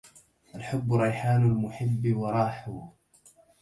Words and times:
الحب 0.55 0.93
ريحان 0.93 1.41
المحب 1.45 2.13
وراحه 2.17 2.91